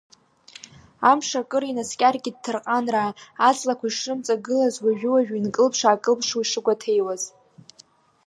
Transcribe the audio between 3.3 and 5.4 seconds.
аҵлақәа ишрымҵагылаз, уажәы-уажәы